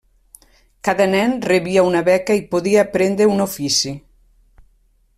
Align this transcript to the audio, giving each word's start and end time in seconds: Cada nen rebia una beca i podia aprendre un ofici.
Cada 0.89 1.05
nen 1.11 1.35
rebia 1.51 1.85
una 1.89 2.03
beca 2.09 2.39
i 2.41 2.43
podia 2.57 2.81
aprendre 2.87 3.31
un 3.37 3.49
ofici. 3.49 3.97